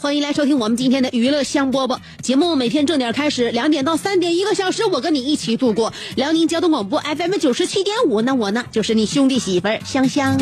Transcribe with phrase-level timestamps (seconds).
[0.00, 2.54] 欢迎来收听我们今天的娱乐香饽饽节目。
[2.54, 5.92] 每天正点开始，两点到三点，一个小时，我跟你一起度过。
[6.14, 10.38] 辽宁交通广播 FM 九十七点五，那我呢，就是你兄弟媳妇香香。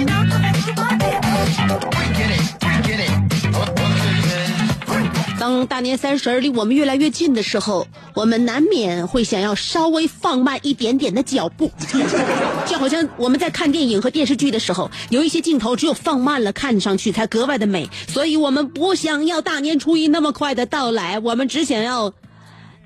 [5.47, 11.71] 当大年三十儿离我们越来越近的时候，我们难免会想要稍微放慢一点点的脚步，
[12.67, 17.89] 就好像我们在看电影和电视剧的时候，有一些镜头只有放慢了，看上去才格外的美。
[18.09, 22.13] 所以我们不想要大年初一那么快的到来，我们只想要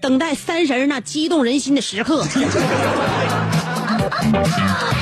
[0.03, 2.27] 等待三十儿那激动人心的时刻。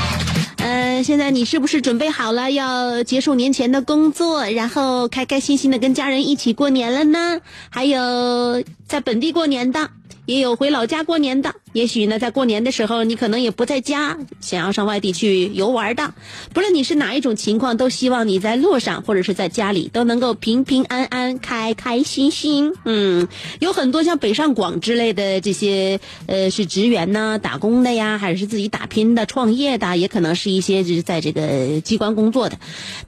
[1.03, 7.41] 现在你是不是准备好了要结束年前的工作，然后开开心心的跟家人一起过年了呢？
[7.71, 9.91] 还有在本地过年的，
[10.27, 11.55] 也有回老家过年的。
[11.75, 16.15] 也许呢，在过年的时候你可能也不在家，想要上外地去游玩的。
[16.55, 22.73] 不论你是哪一种情况，都希望你在路上或者是在家里都能够平平安安、开开心心。
[22.85, 23.29] 嗯，
[23.61, 32.59] 有很多像北上广之类的这些，呃，是职员呐、打工的呀，还是自己打拼的、创业的，也可能是一些就是在这个机关工作的。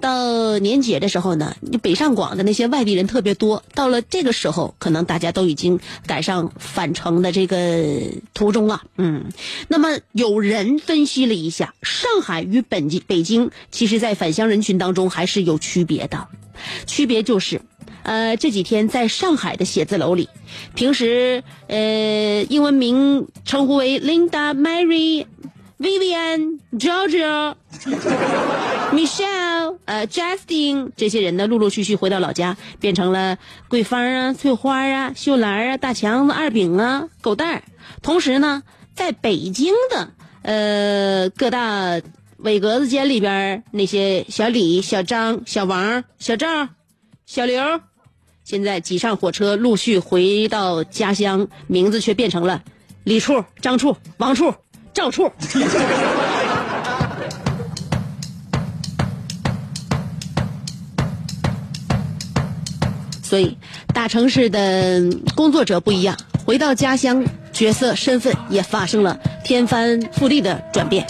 [0.00, 3.62] 到年节的时候呢，北上广的那些外地人特别多。
[3.74, 7.84] 到了这个时候，可能大家都已经赶上返程的这个
[8.34, 8.82] 途中啊。
[8.96, 9.26] 嗯，
[9.68, 16.28] 那么有人分析了一下，上海与本地北京，其实在返乡人群当中还是有区别的。
[16.86, 17.62] 区别就是，
[18.02, 20.28] 呃，这几天在上海的写字楼里，
[20.74, 25.24] 平时呃英文名称呼为 Linda、Mary、
[25.80, 27.54] Vivian、Georgia、
[28.92, 37.62] Michelle、呃 Justin 这些人呢，陆陆续续回到老家，变成了桂芳啊、翠花啊、秀兰啊、大强子、二饼啊、狗蛋儿。
[38.02, 38.62] 同时呢，
[38.94, 41.98] 在北京的呃各大
[42.36, 46.68] 伟格子间里边，那些小李、小张、小王、小赵、
[47.24, 47.80] 小刘，
[48.44, 52.62] 现在挤上火车，陆续回到家乡，名字却变成了
[53.02, 54.54] 李处、张处、王处、
[55.00, 55.32] 到处。
[63.22, 63.56] 所以，
[63.94, 65.00] 大城市的
[65.34, 71.06] 工作者不一样，回到家乡，角色身份也发生了天翻覆地的转变。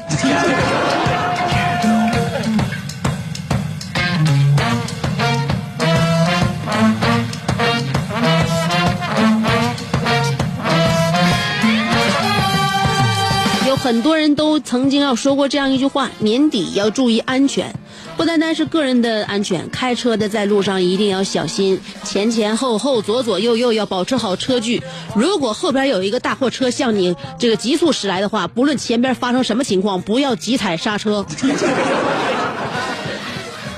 [13.91, 17.75] 很多人都曾经要说过这样一句话：年底要注意安全，
[18.17, 24.81] 不单单是个人的安全，开车的在路上一定要小心，前前后后、左左右右要保持好车距。
[25.17, 31.27] 如果后边有一个大货车向你这个急速驶来的话，不论前边发生什么情况，不要急踩刹车。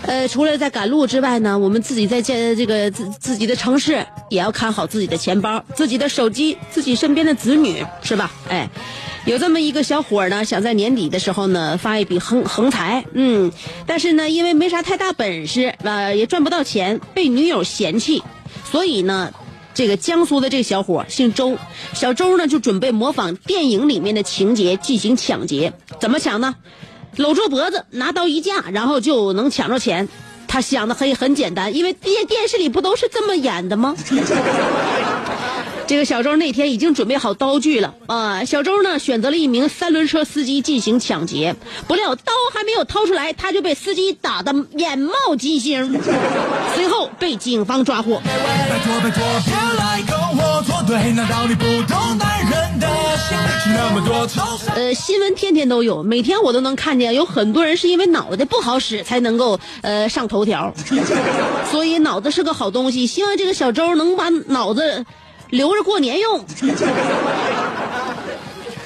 [0.02, 8.31] 呃，除了在赶路之外呢，我们自己在这这个自自己的城市也要看好自己的钱包、自己的手机、自己身边的子女，是吧？
[8.50, 8.69] 哎，
[9.24, 13.52] 有这么一个小伙呢，想在年底的时候呢发一笔横横财，嗯，
[13.86, 18.22] 但是呢，因为没啥太大本事，呃，也赚不到钱，被女友嫌弃，
[18.70, 19.32] 所以呢。
[19.74, 21.56] 这个江苏的这个小伙姓周，
[21.94, 26.56] 小周呢就准备模仿电影里面的情节进行抢劫，怎么抢呢？
[27.16, 30.10] 搂住脖子，拿刀一架，然后就能抢着钱。
[30.46, 33.96] 他想的很很简单，因为电电视里不都是这么演的吗？
[35.87, 38.44] 这个小周那天已经准备好刀具了啊！
[38.44, 41.55] 小周呢选择了一名三轮车司机进行抢劫，
[41.87, 46.00] 不料刀还没有掏出来，他就被司机打得眼冒金星，
[46.75, 48.23] 随后被警方抓获。
[48.25, 51.12] 拜托拜托，别来跟我作对？
[51.12, 52.87] 难道你不懂男人的
[53.19, 54.75] 心是那么多愁善？
[54.75, 60.73] 呃，新闻天天都有，每天我都能看见有很多人是因为脑袋不好使才能够呃上头条，
[61.70, 63.06] 所以脑子是个好东西。
[63.06, 65.05] 希望这个小周能把脑子
[65.52, 66.44] 留着过年用。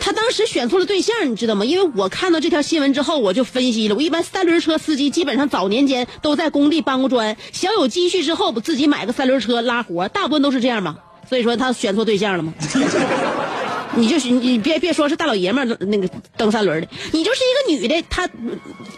[0.01, 1.65] 他当时选错了对象，你知道吗？
[1.65, 3.95] 因为我看到这条新闻之后，我就分析了。
[3.97, 10.99] 我一般三轮车司机基本上早年间都在工地搬过砖，小有积蓄之后，不自己买个三轮车拉活，大部分都是这样嘛。
[11.29, 12.55] 所以说他选错对象了吗？
[13.99, 18.29] 你就是你别别说是大老爷们儿那个蹬三轮的，你就是一个女的，她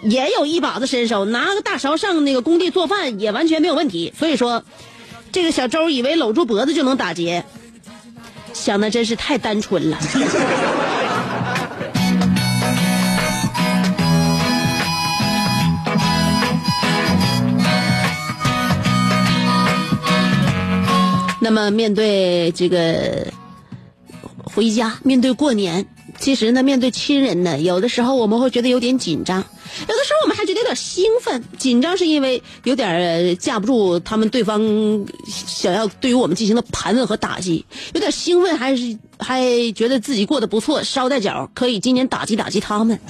[0.03, 4.13] 也有一把子身手，拿个大勺上那个工地做饭也完全没有问题。
[4.19, 4.65] 所以说，
[5.39, 7.45] 这个小周以为搂住脖子就能打劫，
[8.53, 9.97] 想的真是太单纯了。
[21.41, 23.33] 那么面对这个
[24.43, 25.87] 回家，面对过年，
[26.29, 31.43] 其实呢，面对亲人呢，有的时候我们会觉得有点紧张，有的时候我们还觉得有点兴奋。
[31.57, 34.61] 紧张是因为有点架不住他们对方
[35.27, 37.65] 想要对于我们进行的盘问和打击，
[37.95, 39.43] 有点兴奋，还是还
[39.73, 43.01] 觉得自己过得不错，捎带脚可以今年打击打击他们。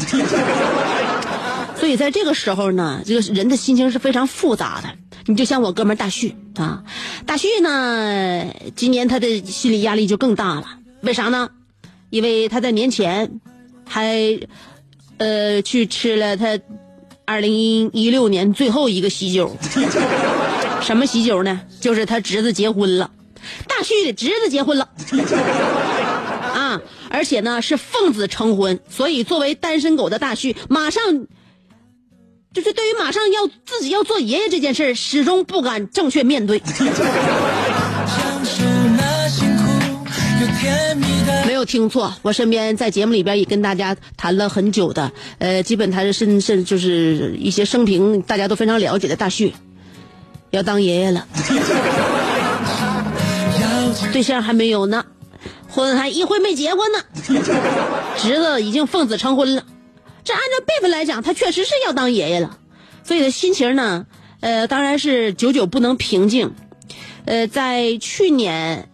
[1.75, 4.89] 所以在这个时候呢，这个人的心情是非常复杂的。
[5.27, 6.85] 你就像我哥们大旭啊，
[7.27, 10.67] 大旭呢，今年他的心理压力就更大了。
[11.01, 11.49] 为啥呢？
[12.11, 13.41] 因为他在年前
[13.87, 14.39] 还
[15.19, 16.59] 呃去吃了他
[17.25, 19.57] 二零一六年最后一个喜酒。
[20.81, 21.61] 什么喜酒呢？
[21.81, 23.11] 就是他侄子结婚了，
[23.67, 24.89] 大旭的侄子结婚了。
[26.55, 31.03] 啊，而且呢是奉子成婚，所以作为单身狗的大旭，马上
[32.55, 36.61] 就是对于马上要自己要做爷爷这件事儿，始终不敢正确面对。
[36.61, 36.65] 像
[38.45, 38.63] 是
[38.97, 39.63] 那辛苦
[40.41, 49.53] 又甜蜜的没有听错，我身边在节目里边也跟大家谈了很久的，呃，基本谈甚甚就是一些生平大家都非常了解的大旭，
[50.51, 51.27] 要当爷爷了，
[54.13, 55.05] 对象还没有呢，
[55.69, 56.99] 婚还一婚没结婚呢，
[58.17, 59.65] 侄子已经奉子成婚了，
[60.23, 62.57] 这按照辈分来讲，他确实是要当爷爷了，
[63.03, 64.07] 所以的心情呢，
[64.41, 66.53] 呃，当然是久久不能平静，
[67.25, 68.89] 呃，在去年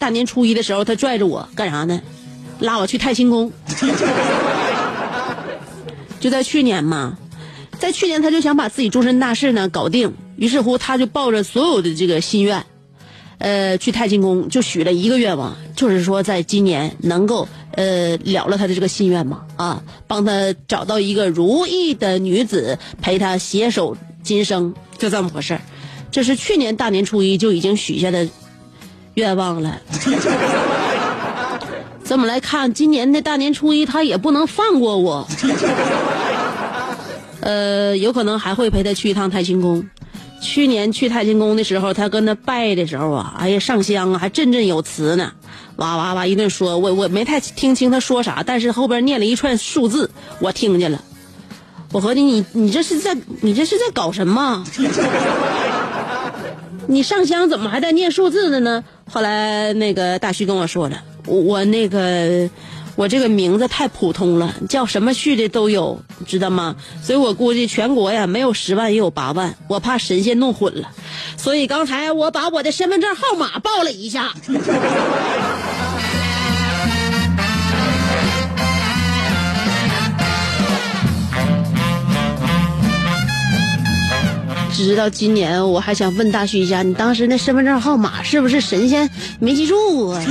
[0.00, 2.00] 大年初一的时候，他拽着我干啥呢？
[2.58, 3.52] 拉我去太清宫。
[6.18, 7.18] 就在去年嘛，
[7.78, 12.64] 在去年他就想把自己终身大事呢搞定，于是乎他就抱着所有的这个心愿，
[13.36, 25.60] 呃，去太清宫就许了一个愿望，就是说在今年能够呃了了他的这个心愿嘛啊，帮他找到一个如意的女子陪他携手今生，就这么回事儿
[26.10, 28.26] 这是去年大年初一就已经许下的
[29.14, 29.80] 愿望了。
[32.04, 35.28] 这么来看，今年的大年初一他也不能放过我。
[37.40, 39.86] 呃，有可能还会陪他去一趟太清宫。
[40.42, 45.32] 去年去太清宫的时候，他跟他拜的时候啊，哎呀，上香啊，还振振有词呢，
[45.76, 50.10] 哇哇哇一顿说，我我没太听清他说啥，但是后边念了一串数字，
[50.40, 51.00] 我听见了。
[51.92, 54.64] 我合计你你这是在你这是在搞什么？
[56.86, 58.82] 你上香怎么还在念数字的呢？
[59.10, 62.48] 后来那个大旭跟我说了，我那个
[62.94, 66.76] 我这个名字太普通了，叫什么旭的都有，知道吗？
[67.02, 70.88] 所以我估计全国呀没有十万也有八万，我怕神仙弄混了，
[71.36, 74.32] 所以刚才我把我的身份证号码报了一下。
[84.72, 89.08] 直到今年，我还想问大旭一下，你当时那身份证号码是不是神仙
[89.38, 90.22] 没记住啊？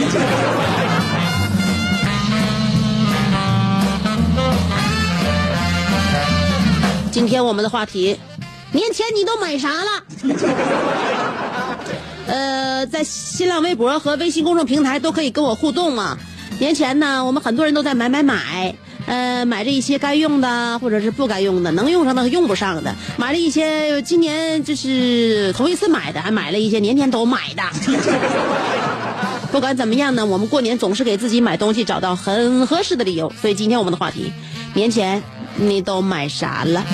[7.12, 8.18] 今天我们的话题，
[8.72, 10.04] 年前你都买啥了？
[12.28, 16.18] 呃，在新浪微博和微信公众平台都可以跟我互动嘛。
[16.60, 18.74] 年前呢，我们很多人都在买买买，
[19.10, 27.64] 呃，买着一些该用的或者是不该用的，能用上的和用不上的，买了一些今年就是头一次买的，还买了一些年前都买的。
[29.52, 34.32] 不管怎么样呢，我们过年总是给自己买东西找到很合适的理由，所以今天我们的话题，
[34.76, 35.24] 年前
[35.56, 36.86] 你都买啥了？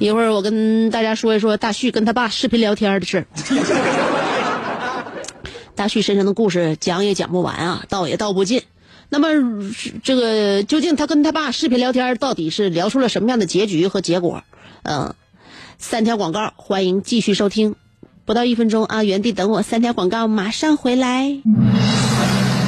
[0.00, 3.26] 一会儿我跟大家说一说大旭跟他爸视频聊天的事儿。
[5.80, 8.64] 大旭身上的故事讲也讲不完啊，道也道不尽。
[9.08, 9.28] 那么
[10.04, 14.44] 这个究竟他跟他爸视频聊天到底是聊出了什么样的结局和结果？
[14.82, 15.14] 嗯，
[15.78, 17.76] 三条广告，欢迎继续收听。
[18.26, 21.40] 不到一分钟啊，原地等我，三条广告马上回来。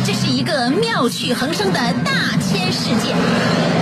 [0.06, 3.81] 这是一个妙趣横生的大千世界。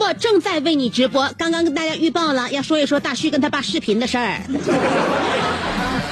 [0.00, 1.30] 我正在为你直播。
[1.36, 4.40] 刚刚跟大家预报了，要说一说大旭跟他爸视频的事儿。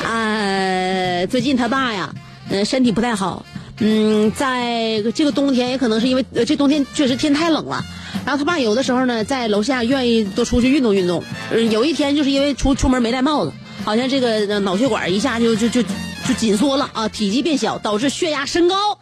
[0.05, 2.15] 啊，最近他爸呀，
[2.51, 3.47] 呃，身体不太好。
[3.81, 7.83] 嗯，在这个冬天，也可能是因为这冬天确实天太冷了。
[8.27, 11.25] 然后他爸有的时候呢，在楼下愿意多出去运动运动。
[11.51, 13.53] 呃有一天就是因为出出门没戴帽子，
[13.85, 18.99] 好像这个脑血管一下就就就就紧缩了啊，体积变小，导致血压升高。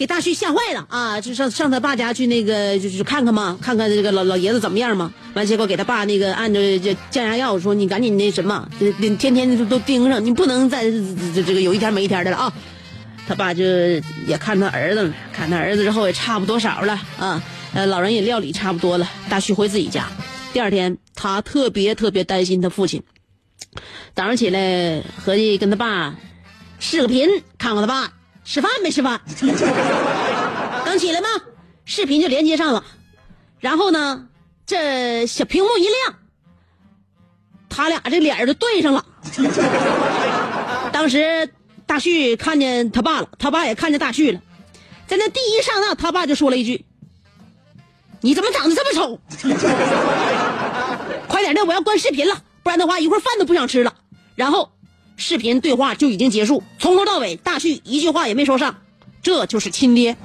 [0.00, 1.20] 给大旭吓坏了啊！
[1.20, 5.12] 就上上他爸家去那个，就是看看嘛，看看这个老老爷子怎么样嘛。
[5.34, 10.90] 完，结果给他爸那个按着这降压药，说你赶紧那什么，这这天天都都盯上，你不能再这
[11.34, 12.50] 这这个有一天没一天的了啊！
[13.28, 13.62] 他爸就
[14.26, 17.42] 也看他儿子了，看他儿子之后也差不多少了啊，
[17.74, 19.06] 呃，老人也料理差不多了。
[19.28, 20.06] 大旭回自己家，
[20.54, 23.02] 第二天他特别特别担心他父亲。
[24.14, 26.16] 早上起来合计跟他爸
[26.78, 27.28] 视个频，
[27.58, 28.14] 看看他爸
[28.44, 29.20] 吃饭没吃饭。
[30.84, 31.28] 刚起来吗，
[31.84, 32.84] 视频就连接上了，
[33.60, 34.26] 然后呢，
[34.66, 36.18] 这小屏幕一亮，
[37.68, 39.04] 他俩这脸儿就对上了。
[40.92, 41.48] 当时
[41.86, 44.40] 大旭看见他爸了，他爸也看见大旭了，
[45.06, 46.84] 在那第一刹那，他爸就说了一句
[48.20, 49.20] ：“你怎么长得这么丑？
[51.28, 53.94] 快点的，我要关视频了，不然的话一会儿饭都不想吃了。”
[54.34, 54.72] 然后，
[55.20, 58.74] 视频对话就已经结束，从头到尾大旭一句话也没说上，
[59.22, 60.16] 这就是亲爹。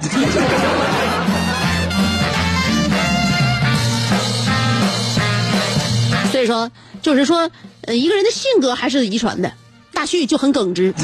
[6.32, 6.70] 所以说，
[7.02, 7.50] 就是说，
[7.82, 9.52] 呃，一个人的性格还是遗传的。
[9.92, 10.94] 大旭就很耿直，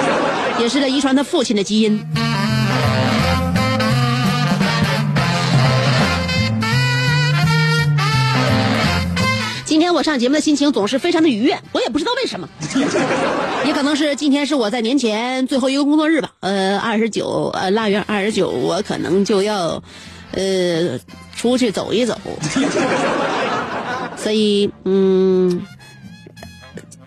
[0.58, 2.02] 也是在遗传他父亲的基因。
[9.74, 12.48] 今天我上节目的心情总是非常的愉悦，我也不知道为什么，
[13.66, 16.30] 也可能是今天是我在年前最后一个工作日吧。
[16.38, 19.82] 呃，二十九，呃，腊月二十九，我可能就要，
[20.30, 20.96] 呃，
[21.34, 22.16] 出去走一走。
[24.16, 25.60] 所以，嗯，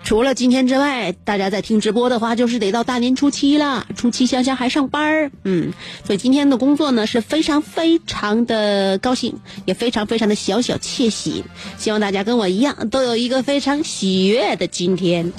[0.08, 3.86] 除了今天之外，大家在听直播的话，就是得到大年初七了。
[3.98, 5.74] 初七香香还上班儿嗯，
[6.06, 9.36] 所以今天的工作呢是非常非常的高兴，
[9.66, 11.44] 也非常非常的小小窃喜。
[11.78, 15.34] 希望大家跟我一样，都有一个非常喜悦的今天。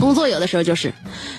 [0.00, 0.94] 工作有的时候就是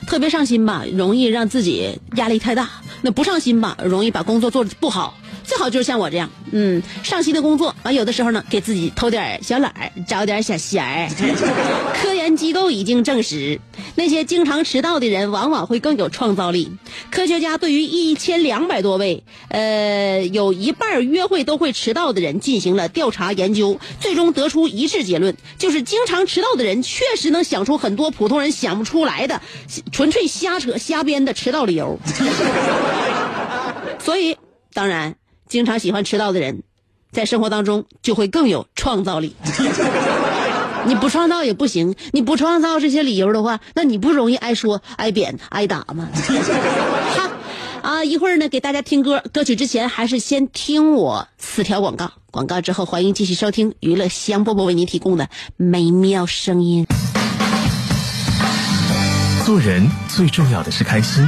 [0.05, 2.65] 特别上心吧，容易让自己压力太大；
[3.01, 5.17] 那不上心吧，容易把工作做的不好。
[5.59, 11.09] 最好就是像我这样，嗯，上心的工作，完有的时候呢，给自己偷点小懒儿，找点小闲儿。
[12.01, 13.59] 科研机构已经证实，
[13.95, 16.71] 那些经常迟到的人往往会更有创造力。
[17.11, 29.41] 科学家对于一千两百多位，呃，有一半约会都会迟到的人进行了调查研究，最终得出一致结论，就是经常迟到的人确实能想出很多普通人想不出来的，
[29.91, 31.99] 纯粹瞎扯瞎编的迟到理由。
[33.99, 34.37] 所以，
[34.73, 35.15] 当然。
[35.49, 36.61] 经常喜欢迟到的人，
[37.11, 39.35] 在生活当中就会更有创造力。
[40.85, 46.07] 你不创造也不行，你不创造这些理由的话，那你不容易挨说、挨扁、挨打吗？
[47.17, 47.31] 哈，
[47.81, 55.27] 啊，一会儿呢，给大家听歌，歌曲之前还是先听我四条广告，广告之后欢迎继续收听娱乐香饽饽为您提供的
[55.57, 56.85] 美妙声音。
[59.45, 61.27] 做人最重要的是开心，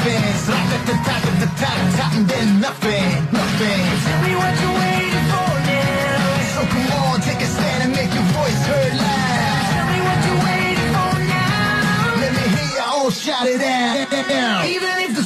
[0.00, 0.48] Coffins.
[0.48, 3.82] Right at the top of the top, top and then nothing, nothing.
[4.04, 6.40] Tell me what you're waiting for now.
[6.54, 9.62] So come on, take a stand and make your voice heard loud.
[9.72, 12.20] Tell me what you're waiting for now.
[12.22, 14.64] Let me hear you all shout it out.
[14.66, 15.24] Even if the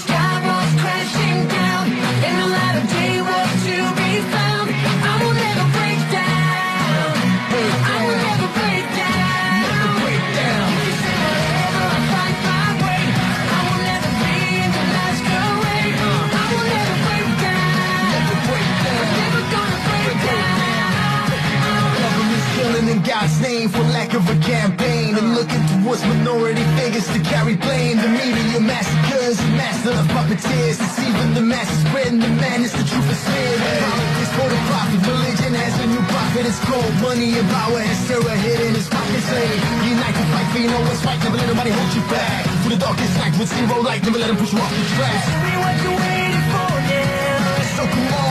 [24.45, 27.97] campaign and looking towards minority figures to carry blame.
[27.97, 32.73] The media massacres, master of puppeteers, deceiving the masses, spreading the madness.
[32.73, 33.57] The truth is clear.
[33.89, 36.45] Politics for the profit, religion has a new prophet.
[36.45, 39.25] It's called money and power, and terror hidden his pockets.
[39.25, 39.49] Say,
[39.89, 41.21] unite to fight for you know what's right.
[41.25, 42.45] Never let nobody hold you back.
[42.61, 45.21] Through the darkest night with zero light, never let them push you off the track.
[45.41, 47.81] Me what you're waiting for now.
[47.81, 48.24] So come on,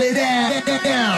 [0.00, 1.17] Everybody down, down.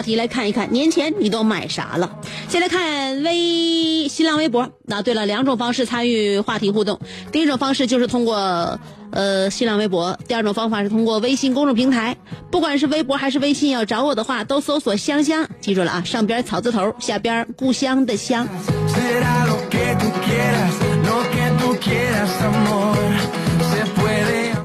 [0.00, 2.18] 话题来看一看年前你都买啥了。
[2.48, 4.70] 先来看微新浪微博。
[4.86, 6.98] 那对了，两种方式参与话题互动。
[7.30, 12.16] 第一种方式就是通过呃新浪微博，第二种方法是通过微信公众平台。
[12.50, 18.48] 不管是微博还是微信，要找我的话都搜索“香香”，记住了啊，上边草字头，下边故乡的乡。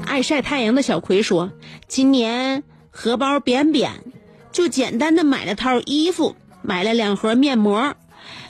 [0.06, 1.52] 爱晒太阳的小葵说
[1.86, 3.92] ：“今年荷包扁扁，
[4.56, 7.94] 就简单的买了套衣服，买了两盒面膜，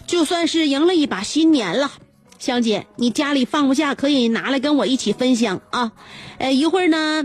[0.06, 1.90] 就算是赢了一把新年了。
[2.38, 5.90] 香姐，你家里放不下，可以拿来跟我一起分享啊。
[6.38, 7.24] 呃，一会儿呢，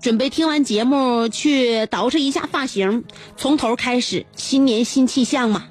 [0.00, 3.02] 准备听完节目去捯饬一下发型，
[3.36, 5.64] 从头开始，新年新气象嘛。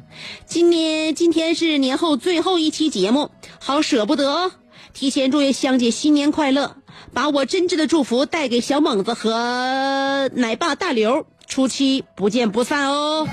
[0.45, 4.51] 今年今天是年后最后一期节目，好舍不得。
[4.93, 6.75] 提前祝愿香姐新年快乐，
[7.13, 13.27] 把我真挚的祝福带给小猛子和奶爸大刘，初七不见不散哦。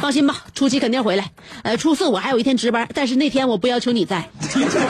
[0.00, 1.30] 放心吧，初七肯定回来。
[1.62, 4.28] 呃，初四我还有一天值班，但是那天我不要求你在。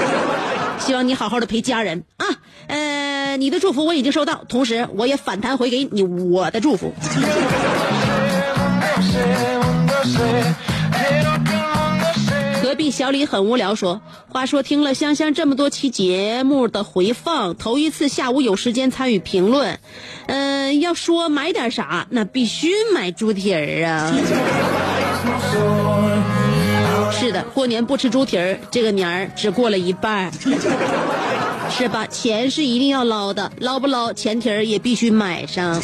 [0.78, 2.26] 希望你好好的陪家人啊。
[2.68, 6.94] 呃，你的祝福我已经收到，同时我也反弹回给你我的祝福。
[12.90, 19.78] 小李很无聊说：“话说听了香香这么多期节目的回放，头一次下午有时间参与评论。
[20.26, 24.12] 嗯、要说买点啥，那必须买猪蹄儿啊。
[27.12, 30.30] 是的，过年不吃猪蹄儿，这个年儿只过了一半，
[31.70, 32.06] 是吧？
[32.06, 35.80] 钱是一定要捞的，捞不捞前蹄儿也必须买上。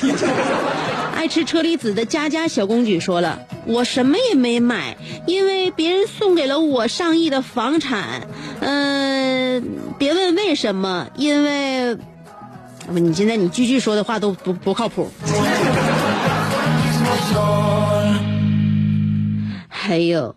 [1.16, 8.28] 爱吃车厘子的佳佳小公举说了：“我什么也没买，因为别人送给了我上亿的房产。
[8.60, 9.64] 嗯、
[9.98, 11.96] 别问为什么，因为……
[12.86, 15.10] 不，你现在你句句说的话都不不靠谱。
[19.68, 20.36] 还有，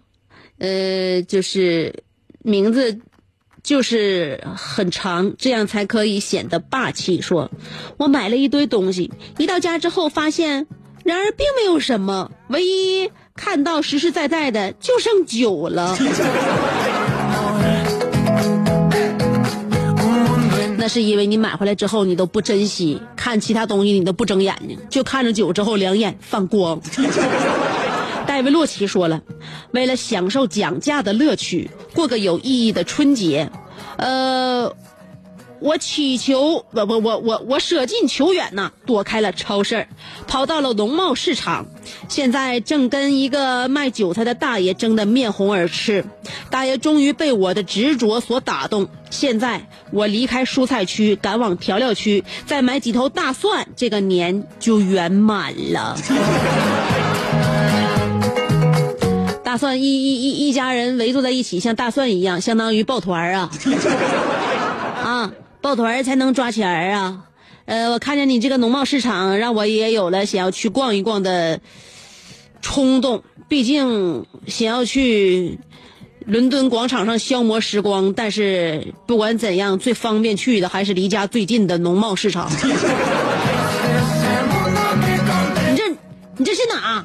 [0.60, 2.04] 呃，就是
[2.42, 3.02] 名字
[3.70, 7.22] 就是很长，这样才可以显得霸气。
[7.22, 7.52] 说，
[7.98, 10.66] 我买了一堆东西，一到家之后发现，
[11.04, 15.96] 然而并没有什么，唯一看到实实在在的就剩酒了。
[20.76, 26.82] 那是因为你买回来之后你都不珍惜，看其他东西你都不睁眼睛，就看着酒之后两眼放光。
[28.40, 29.22] 戴维洛奇说了，
[29.72, 33.52] 为了享受讲价的乐趣，过个有意义的春节，
[33.98, 34.74] 呃，
[35.60, 39.88] 我祈求我我我我我舍近求远呐，躲开了超市，
[40.26, 41.66] 跑到了农贸市场，
[42.08, 46.06] 现在正跟一个卖韭菜的大爷争得面红耳赤。
[46.50, 55.98] 大爷终于被我的执着所打动，现在我离开蔬菜区，赶往调料区，再买几头大蒜，这个年就圆满了。
[59.60, 63.52] 蒜一一一一家人围坐在一起，像大蒜一样，相当于抱团啊，
[65.04, 66.68] 啊，抱团才能抓钱
[66.98, 67.26] 啊。
[67.66, 71.60] 呃，我看见你这个农贸市场，让我也有了想要去逛一逛的
[72.62, 73.22] 冲动。
[73.50, 75.60] 毕竟想要去
[76.26, 82.50] 伦敦广场上消磨时光，但是不管怎样，最方便去的还是离家最近的农贸市场。
[85.70, 85.90] 你这
[86.38, 87.04] 你这是哪？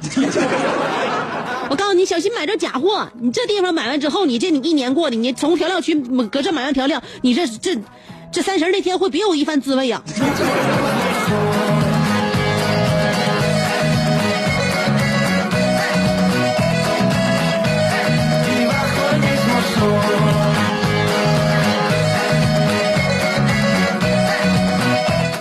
[1.69, 3.09] 我告诉你，小心买着假货。
[3.19, 5.95] 你这地方买完之后，你这你一年过的，你从调料区
[6.29, 7.75] 搁这买完调料，你这这
[8.31, 10.01] 这三十那天会别有一番滋味呀、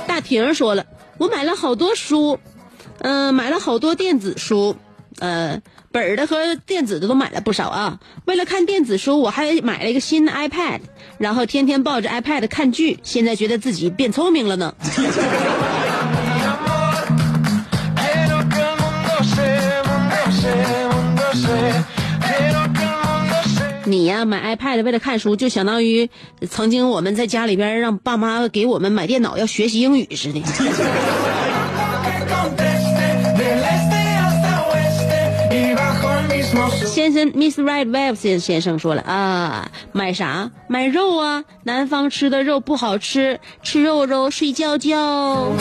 [0.07, 0.87] 大婷说了，
[1.19, 2.39] 我买了好多书，
[3.01, 4.75] 嗯、买了好多电子书，
[5.19, 5.61] 呃，
[5.93, 7.99] 本儿的和电子的都买了不少啊。
[8.25, 10.81] 为了看电子书，我还买了一个新的 iPad，
[11.19, 14.75] 然后天天抱着 iPad 看剧，现在觉得自己变聪明了呢。
[23.87, 26.09] 你呀，买 iPad 为了看书，就相当于
[26.51, 30.43] 曾经我们在家里边让爸妈给我们买电脑要学习英语似的。
[37.05, 40.51] 先生，Miss Red Web 先先生说了啊，买啥？
[40.69, 41.45] 买肉啊！
[41.63, 45.53] 南方吃的肉不好吃，吃肉肉睡觉觉。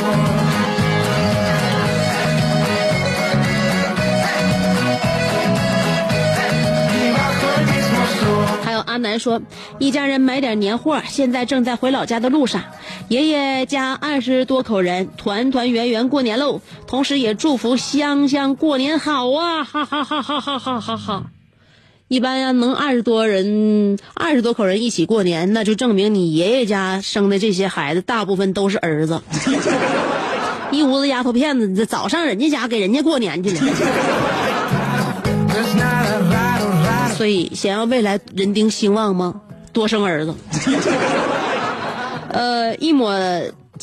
[8.63, 9.41] 还有阿南说，
[9.79, 12.61] 一家人买点年货，现在正在回老家的路上。
[13.09, 16.61] 爷爷家二十多口人，团团圆圆过年喽！
[16.87, 19.65] 同时也祝福香香过年好啊！
[19.65, 21.23] 哈哈哈哈哈哈哈哈！
[22.13, 29.19] 一般呀，能二十多人、二十多口人一起过年，那就证明你爷爷家生的这些孩子大部分都是儿子。
[30.69, 33.57] 一屋子丫头片子，这早上人家家给人家过年去了。
[37.17, 39.41] 所以，想要未来人丁兴旺吗？
[39.71, 40.35] 多生儿子。
[42.29, 43.11] 呃，一抹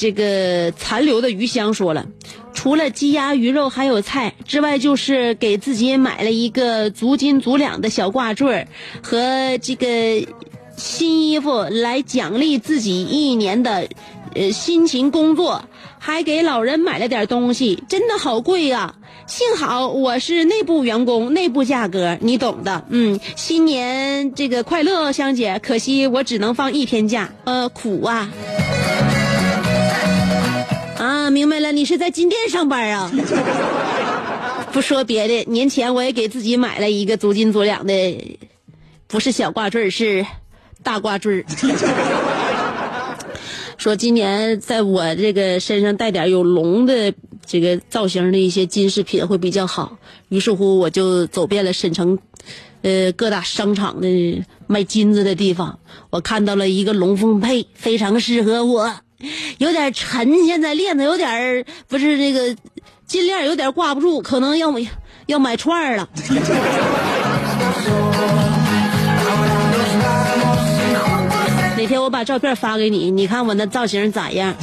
[0.00, 2.06] 这个残留的鱼香说了，
[2.54, 8.68] 除了鸡鸭鱼肉还有菜之外，就是给自己买了一个足斤足两的小挂坠儿
[9.02, 10.26] 和这个
[10.74, 13.86] 新衣服来奖励自己一年的
[14.34, 15.62] 呃辛勤工作，
[15.98, 18.94] 还给老人买了点东西，真的好贵呀、
[19.26, 22.86] 幸好我是内部员工，内部价格你懂的。
[22.88, 25.60] 嗯，新年这个快乐，香姐。
[25.62, 28.32] 可惜我只能放一天假，呃，苦啊。
[31.30, 33.08] 啊，明白了，你是在金店上班啊？
[34.72, 38.38] 不说别的，年前我也给自己买了一个足斤足两的，
[39.06, 40.26] 不是小挂坠儿，是
[40.82, 41.44] 大挂坠儿。
[43.78, 47.14] 说今年在我这个身上带点有龙的
[47.46, 49.96] 这个造型的一些金饰品会比较好，
[50.28, 52.18] 于是乎我就走遍了沈城，
[52.82, 55.78] 呃各大商场的卖金子的地方，
[56.10, 58.96] 我看到了一个龙凤配，非常适合我，
[59.59, 62.56] 有点沉，现在链子有点儿不是这个
[63.06, 64.72] 金链有点挂不住，可能要
[65.26, 66.09] 要买串儿了。
[71.76, 74.54] 哪天我把照片发给你，你看我那造型咋样？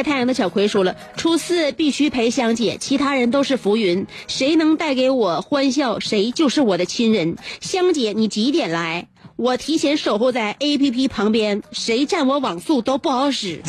[0.00, 7.36] 晒太阳的小葵说了，初四必须陪香姐，其他人都是浮云，谁能带给我欢笑，谁就是我的亲人。
[7.60, 9.08] 香姐，你几点来？
[9.36, 13.60] 我提前守候在 A P P 旁边，谁占我网速都不好使。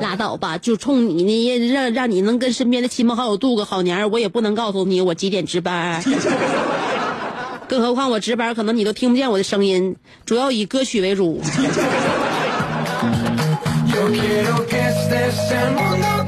[0.00, 6.02] 拉倒吧，就冲你呢，让让你能跟身边的亲朋好友度个好年儿，我也不能告诉你我几点值班。
[7.68, 11.42] 更何况我值班，可能你都听不见我的声音，主要以歌曲为主。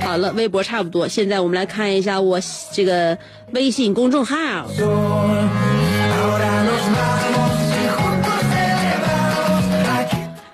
[0.01, 2.41] 好了，微博差不多，现在我们来看一下我
[2.73, 3.17] 这个
[3.53, 4.37] 微信公众号。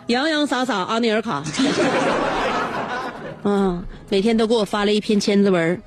[0.08, 1.42] 洋洋洒洒阿尼尔卡，
[3.44, 5.80] 嗯，每天都给我发了一篇千字文。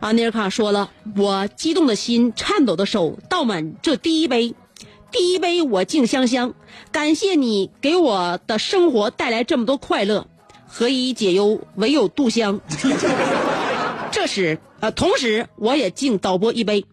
[0.00, 4.54] 阿尼尔卡说了，我激动的心，颤抖的手，倒满这第一杯，
[5.10, 6.54] 第一杯我敬香香，
[6.92, 10.26] 感谢你给我的生活带来这么多快乐，
[10.68, 12.60] 何以解忧，唯有杜香。
[14.12, 16.84] 这时，呃，同时我也敬导播一杯，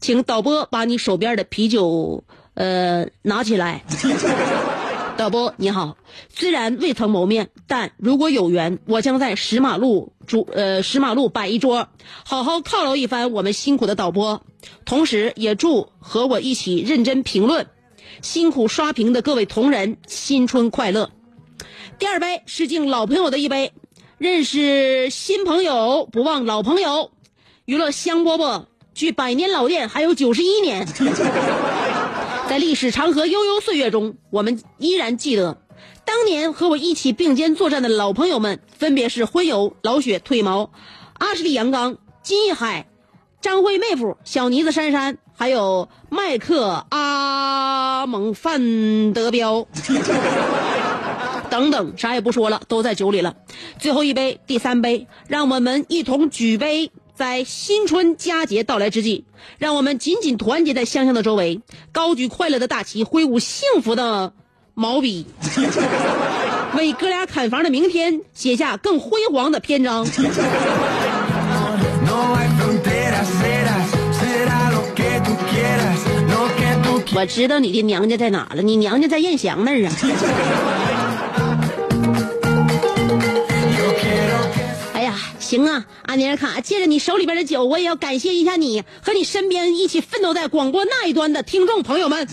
[0.00, 3.84] 请导播把你手边的啤酒，呃，拿起来。
[5.16, 5.98] 导播你好，
[6.30, 11.88] 虽然未曾谋面，但如果有缘，我将在石马路主呃石马路摆一桌，
[12.24, 14.42] 好好犒劳一番我们辛苦的导播，
[14.86, 17.66] 同时也祝和我一起认真评论、
[18.22, 21.10] 辛苦刷屏的各位同仁新春快乐。
[22.00, 23.74] 第二杯是敬老朋友的一杯，
[24.16, 27.10] 认识新朋友不忘老朋友，
[27.66, 30.86] 娱乐香饽饽距百年老店还有九十一年。
[32.48, 35.58] 在历史长河悠悠岁月中，我们依然记得，
[36.06, 40.70] 当年和我一起并肩作战的老朋友们，分别是婚友老雪、腿毛、
[41.18, 42.86] 阿什利、杨刚、金一海、
[43.42, 49.66] 张惠妹夫、小妮子、珊珊，还有麦克、阿蒙、范德彪。
[51.50, 53.34] 等等，啥也不说了，都在酒里了。
[53.78, 59.24] 最后一杯，第三杯，让我们一同举杯，在新春佳节到来之际，
[59.58, 61.60] 让我们紧紧团结在香香的周围，
[61.92, 64.32] 高举快乐的大旗，挥舞幸福的
[64.74, 65.26] 毛笔，
[66.76, 70.06] 为哥俩砍房的明天写下更辉煌的篇章。
[77.12, 79.92] 我知道你的娘家在哪了，你娘家在燕翔那儿啊。
[85.50, 92.28] 行啊，阿尼尔卡，借着你手里边的酒，我也要感谢一下你和你身边一起奋斗在广播那一端的听众朋友们。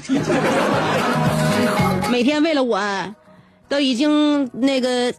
[2.12, 2.80] 每天为了我，
[3.67, 5.12] 都已经那个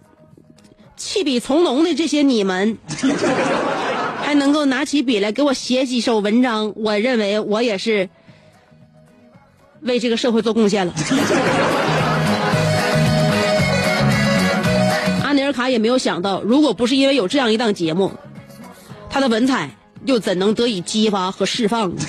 [0.97, 2.79] 弃笔从戎的这些你们，
[4.23, 8.09] 还能够拿起笔来给我写几首文章，我认为我也是
[9.81, 10.95] 为这个社会做贡献了。
[15.59, 18.13] 阿尼尔卡也没有想到，如果不是因为有这样一档节目，
[19.11, 19.69] 他的文采
[20.05, 22.01] 又怎能得以激发和释放呢？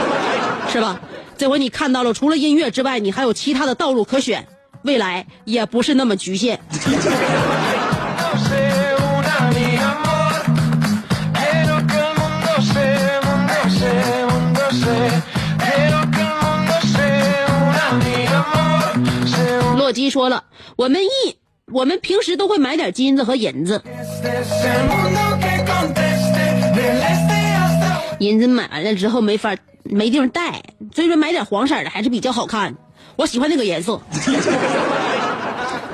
[0.68, 1.00] 是吧？
[1.38, 4.46] 这回你看到了，除了音乐之外，你还有其他的道路可选，
[4.82, 6.60] 未来也不是那么局限。
[19.78, 20.44] 洛基说了，
[20.76, 21.36] 我们一
[21.70, 23.80] 我们平时都会买点金子和银子，
[28.18, 32.74] 银子买完了之后没法没地方戴，所以说买点黄色的还是比较好看。
[33.16, 34.00] 我喜欢那个颜色。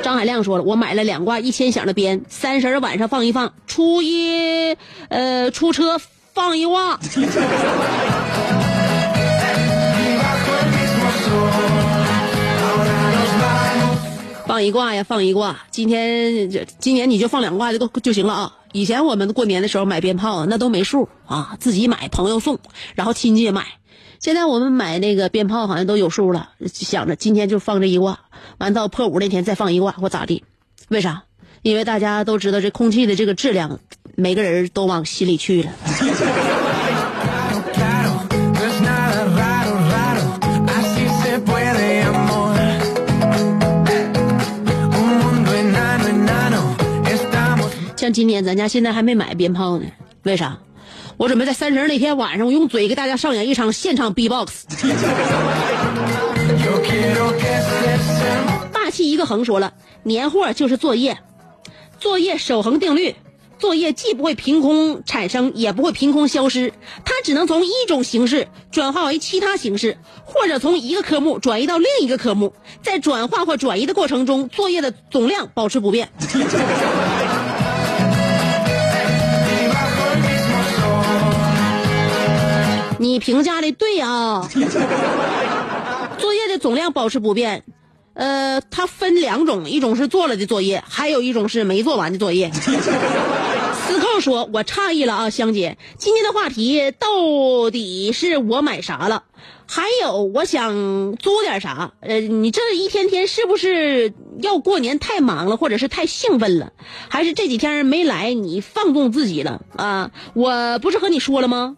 [0.02, 4.76] 张海亮说了，我买了两挂一千响的鞭，三十晚上放一放，初一
[5.08, 6.00] 呃出车
[6.32, 6.98] 放一挂。
[14.48, 15.58] 放一挂呀，放一挂。
[15.70, 18.56] 今天今年你就放两挂就都就行了啊。
[18.72, 22.58] 以前我们过年的时候买鞭炮那都没数啊，自己买，朋友送，
[22.94, 23.66] 然后亲戚也买。
[24.20, 28.20] 现在我们买那个鞭炮好像都有数了，想着今天就放这一挂，
[28.56, 30.42] 完到破五那天再放一挂或咋地？
[30.88, 31.24] 为啥？
[31.60, 33.80] 因为大家都知道这空气的这个质量，
[34.16, 35.70] 每个人都往心里去了。
[48.12, 49.86] 今年咱家现在还没买鞭炮呢，
[50.22, 50.58] 为啥？
[51.16, 54.66] 我准备在三十那天晚上，我用嘴给大家上演一场现场 B-box。
[58.72, 61.18] 霸气一个横说了，年货就是作业，
[61.98, 63.16] 作业守恒定律，
[63.58, 66.72] 作业既不会凭空产生，也不会凭空消失，
[67.04, 76.10] 它只能从一种形式转化为其他形式，或者从一个科目转移到另一个科目，在转化或转移的过程中，作业的总量保持不变。
[82.98, 84.48] 你评价的对啊，
[86.18, 87.64] 作业的总量保持不变。
[88.14, 92.50] 呃，它分两种，一种是做了的作业，还有一种是没做完的作业。
[92.52, 99.22] 司寇说：“我诧异了啊，香姐，今天的话题到底是我买啥了？
[99.68, 101.92] 还有我想租点啥？
[102.00, 106.72] 呃，你这一天天是不是要过年太忙了，或者是太兴奋了，
[107.08, 110.10] 还是这几天没来你放纵自己了啊？
[110.34, 111.76] 我不是和你说了吗？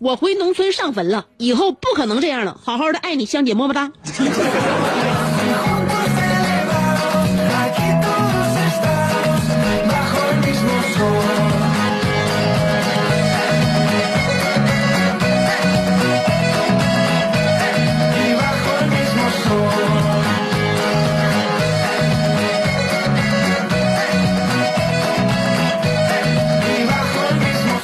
[0.00, 3.90] 我回农村上坟了以后不可能这样了好好的爱你香姐么么哒。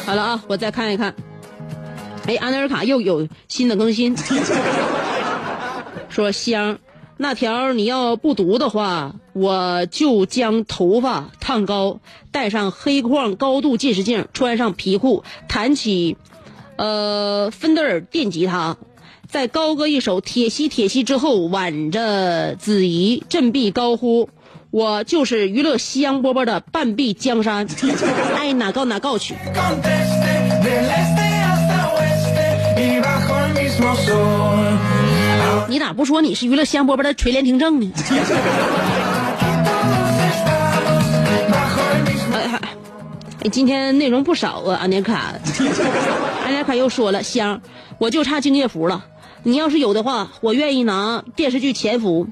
[0.06, 1.33] 好了啊我再看一看。
[2.26, 4.16] 哎，安德尔卡又有新的更新，
[6.08, 6.78] 说香，
[7.18, 16.16] 那条你要不读的话，我就将头发烫高，戴上黑框高度近视镜，穿上皮裤，弹起，
[16.76, 18.76] 呃，芬德尔电吉他。
[19.28, 24.30] 在高歌一首《铁西铁西》之后，挽着子怡振臂高呼
[24.70, 27.66] ：“我就是娱乐西洋饽饽的半壁江山，
[28.36, 29.34] 爱 哪告哪告去。”
[35.74, 37.90] 你咋不说你是娱乐香饽饽的垂帘听政呢？
[43.42, 45.34] 哎，今天内容不少啊，安妮卡。
[46.44, 47.60] 安妮卡又说了，香，
[47.98, 49.04] 我就差敬业福了。
[49.42, 52.28] 你要是有的话，我愿意拿电视剧潜服、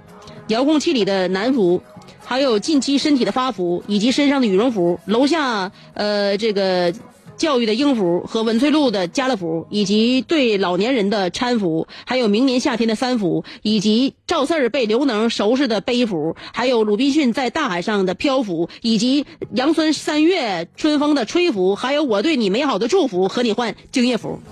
[0.47, 1.83] 遥控器里的男服，
[2.25, 6.95] 还有近期身体的发福，以及身上的羽绒服，楼下呃这个
[7.43, 24.39] 教育的英服和文翠路的家乐福，以及对老年人的搀扶，还有明年夏天的三福，以及赵四儿被刘能收拾的背服，还有鲁滨逊在大海上的漂浮，以及杨村三月春风的吹拂，还有我对你美好的祝福和你换敬业福。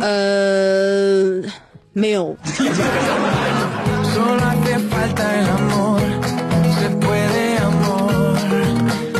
[0.00, 1.42] 呃，
[1.92, 2.36] 没有。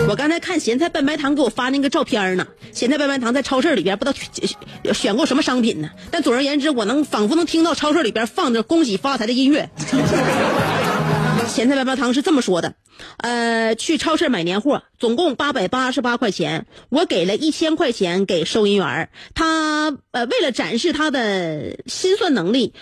[0.09, 9.69] 我刚才看咸菜拌白糖给我发那个照片呢，咸菜拌白糖在超市里边不知道选选过什么商品呢，但总而言之，我能仿佛能听到超市里边放着恭喜发财的音乐。
[11.49, 12.75] 咸菜拌白糖是这么说的，
[13.19, 22.75] 呃，去超市买年货，总共八百八十八块钱，我给了一千块钱给收银员他呃为了展示他的心算能力，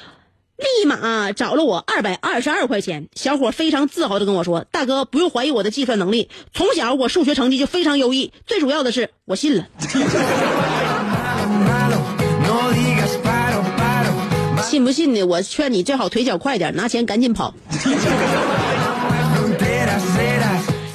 [0.56, 3.08] 立马找了我二百二十二块钱。
[3.14, 9.66] 小伙非常自豪的跟我说：“大哥，不用怀疑我的计算能力，从小我数学成绩就非常优异，最主要的是我信了。
[14.62, 15.22] 信不信呢？
[15.24, 17.54] 我劝你最好腿脚快点，拿钱赶紧跑。”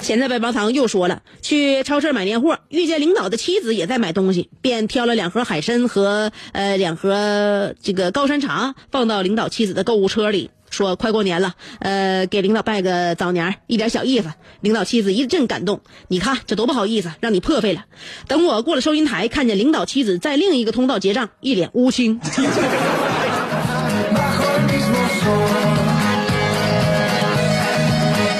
[0.09, 0.19] Fronteras, eras.
[0.19, 10.49] 咸菜白棒糖又说了，去超市买年货，遇见领导的妻子也在买东西，便挑了两盒海参和呃两盒这个高山茶放到领导妻子的购物车里。
[10.71, 14.31] 说快过年了，呃，给领导拜个早年，一点小意思。
[14.61, 17.85] 领导妻子一阵感动，你看这多不好意思，让你破费了。
[18.27, 22.19] 等我过了收银台，看见领导妻子在另一个通道结账，一脸乌青。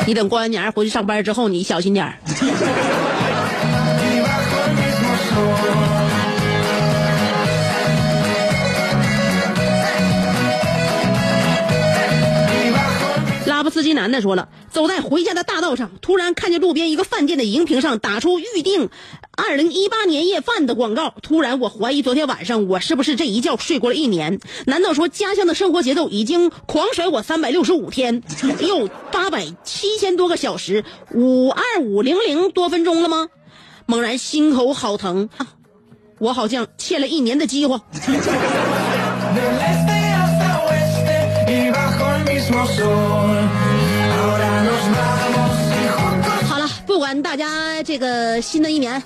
[0.10, 2.18] 你等过完年回去上班之后，你小心点儿。
[13.50, 18.90] 拉布斯基男的说了，走在回家的大道上，突然看见路边一个饭店的荧屏上打出预定
[19.36, 21.14] 二零一八年夜饭的广告。
[21.22, 24.40] 突然，我怀疑昨天晚上我是不是这一觉睡过了一年？
[24.66, 28.24] 难道说家乡的生活节奏已经狂甩我三百六十五天，
[28.60, 33.28] 又八百七千多个小时，五二五零零多分钟了吗？
[33.88, 35.30] 猛然心口好疼，
[36.20, 37.82] 我好像欠了一年的饥荒。
[46.48, 49.02] 好了，不管大家这个新的一年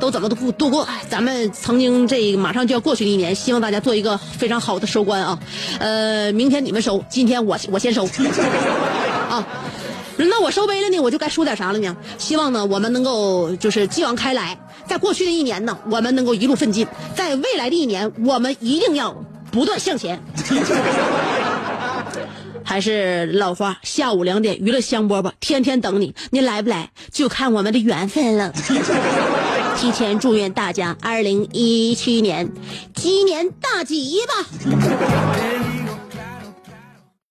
[0.00, 5.38] 都怎么度度过，咱们曾经这马上就要过去的一年，希望大家做一个非常好的收官啊。
[5.78, 8.04] 呃，明天你们收，今天我我先收
[9.30, 9.46] 啊。
[10.16, 11.96] 那我收杯了呢，我就该说点啥了呢？
[12.18, 16.84] 希望呢，我们能够就是继往开来，在过去的一年呢，我们能够一路奋进；
[17.14, 19.14] 在未来的一年，我们一定要
[19.52, 20.20] 不断向前。
[22.68, 28.52] 还是老话，下午两点娱乐香饽饽，天天等你，你来不来就看我们的缘分了。
[29.80, 32.52] 提前祝愿大家二零一七年
[32.94, 35.87] 鸡年大吉吧！